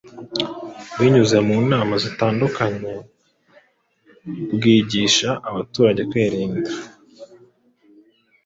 [0.99, 2.91] binyuze mu nama zitandukanye
[4.55, 6.71] bwigisha abaturage kwirinda